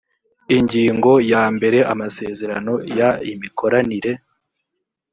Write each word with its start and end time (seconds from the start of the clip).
ingingo 0.57 1.11
ya 1.31 1.43
mbere 1.55 1.79
amasezerano 1.93 2.73
y 2.97 2.99
imikoranire 3.33 4.11